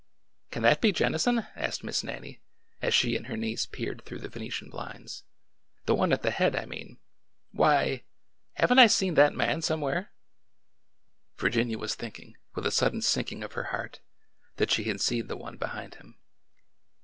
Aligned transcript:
''Can 0.49 0.63
that 0.63 0.81
be 0.81 0.91
Jennison?'' 0.91 1.45
asked 1.55 1.83
Miss 1.83 2.03
Nannie, 2.03 2.41
as 2.81 2.91
she 2.91 3.15
and 3.15 3.27
her 3.27 3.37
niece 3.37 3.67
peered 3.67 4.03
through 4.03 4.17
the 4.17 4.29
Venetian 4.29 4.71
blinds, 4.71 5.25
—"the 5.85 5.93
one 5.93 6.11
at 6.11 6.23
the 6.23 6.31
head, 6.31 6.55
I 6.55 6.65
mean.— 6.65 6.97
Why 7.51 7.83
y! 7.83 8.03
Haven't 8.53 8.79
I 8.79 8.87
seen 8.87 9.13
that 9.13 9.35
man 9.35 9.61
somewhere?" 9.61 10.11
Virginia 11.37 11.77
was 11.77 11.93
thinking, 11.93 12.35
with 12.55 12.65
a 12.65 12.71
sudden 12.71 13.03
sinking 13.03 13.43
of 13.43 13.53
her 13.53 13.65
heart, 13.65 13.99
that 14.55 14.71
she 14.71 14.85
had 14.85 15.01
seen 15.01 15.27
the 15.27 15.37
one 15.37 15.57
behind 15.57 15.93
him. 15.93 16.17